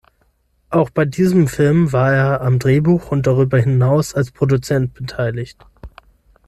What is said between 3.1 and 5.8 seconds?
und darüber hinaus als Produzent beteiligt.